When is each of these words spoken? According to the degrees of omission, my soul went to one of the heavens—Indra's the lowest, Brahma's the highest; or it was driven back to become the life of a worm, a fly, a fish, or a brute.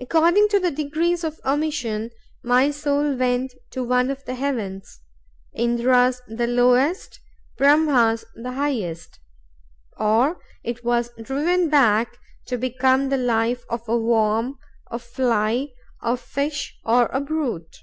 According 0.00 0.46
to 0.50 0.60
the 0.60 0.70
degrees 0.70 1.24
of 1.24 1.40
omission, 1.44 2.10
my 2.44 2.70
soul 2.70 3.16
went 3.16 3.52
to 3.70 3.82
one 3.82 4.08
of 4.08 4.24
the 4.24 4.36
heavens—Indra's 4.36 6.22
the 6.28 6.46
lowest, 6.46 7.18
Brahma's 7.58 8.24
the 8.36 8.52
highest; 8.52 9.18
or 9.96 10.40
it 10.62 10.84
was 10.84 11.10
driven 11.20 11.68
back 11.68 12.16
to 12.46 12.56
become 12.58 13.08
the 13.08 13.16
life 13.16 13.64
of 13.68 13.88
a 13.88 13.98
worm, 13.98 14.56
a 14.88 15.00
fly, 15.00 15.70
a 16.00 16.16
fish, 16.16 16.78
or 16.84 17.06
a 17.06 17.20
brute. 17.20 17.78